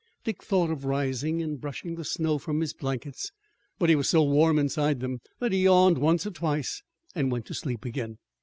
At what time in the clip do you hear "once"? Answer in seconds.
5.99-6.25